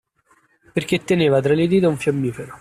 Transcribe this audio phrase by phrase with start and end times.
[0.73, 2.49] Perché teneva tra le dita un fiammifero